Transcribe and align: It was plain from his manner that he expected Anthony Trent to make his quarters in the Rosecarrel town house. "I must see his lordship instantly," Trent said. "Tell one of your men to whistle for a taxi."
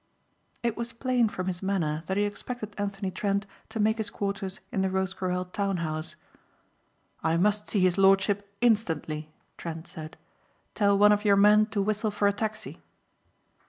It 0.63 0.75
was 0.75 0.93
plain 0.93 1.29
from 1.29 1.45
his 1.45 1.61
manner 1.61 2.01
that 2.07 2.17
he 2.17 2.23
expected 2.23 2.73
Anthony 2.75 3.11
Trent 3.11 3.45
to 3.69 3.79
make 3.79 3.97
his 3.99 4.09
quarters 4.09 4.59
in 4.71 4.81
the 4.81 4.89
Rosecarrel 4.89 5.45
town 5.45 5.77
house. 5.77 6.15
"I 7.21 7.37
must 7.37 7.67
see 7.67 7.81
his 7.81 7.99
lordship 7.99 8.51
instantly," 8.61 9.31
Trent 9.59 9.85
said. 9.85 10.17
"Tell 10.73 10.97
one 10.97 11.11
of 11.11 11.23
your 11.23 11.37
men 11.37 11.67
to 11.67 11.83
whistle 11.83 12.09
for 12.09 12.27
a 12.27 12.33
taxi." 12.33 12.81